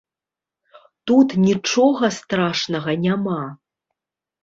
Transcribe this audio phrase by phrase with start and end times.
[1.11, 3.41] Тут нічога страшнага няма.